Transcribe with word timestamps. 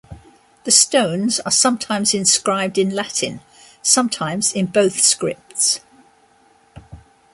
The 0.63 0.71
stones 0.71 1.39
are 1.41 1.51
sometimes 1.51 2.15
inscribed 2.15 2.79
in 2.79 2.89
Latin, 2.89 3.39
sometimes 3.83 4.51
in 4.51 4.65
both 4.65 4.99
scripts. 4.99 5.81